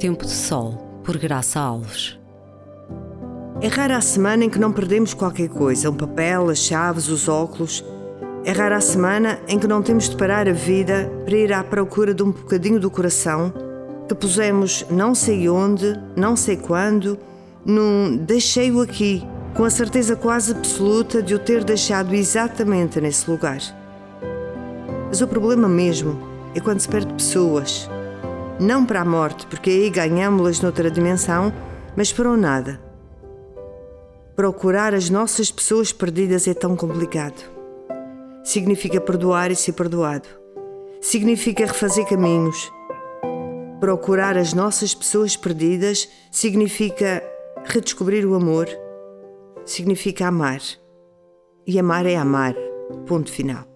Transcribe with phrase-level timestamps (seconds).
[0.00, 2.18] Tempo de Sol, por Graça Alves.
[3.60, 7.28] É rara a semana em que não perdemos qualquer coisa, um papel, as chaves, os
[7.28, 7.84] óculos.
[8.42, 11.62] É rara a semana em que não temos de parar a vida para ir à
[11.62, 13.52] procura de um bocadinho do coração
[14.08, 17.18] que pusemos não sei onde, não sei quando,
[17.62, 19.22] num deixei-o aqui,
[19.54, 23.60] com a certeza quase absoluta de o ter deixado exatamente nesse lugar.
[25.08, 26.18] Mas o problema mesmo
[26.54, 27.86] é quando se perde pessoas
[28.60, 31.52] não para a morte, porque aí ganhámos-las noutra dimensão,
[31.96, 32.78] mas para o nada.
[34.36, 37.42] Procurar as nossas pessoas perdidas é tão complicado.
[38.44, 40.28] Significa perdoar e ser perdoado.
[41.00, 42.70] Significa refazer caminhos.
[43.80, 47.22] Procurar as nossas pessoas perdidas significa
[47.64, 48.68] redescobrir o amor.
[49.64, 50.60] Significa amar.
[51.66, 52.54] E amar é amar.
[53.06, 53.69] Ponto final.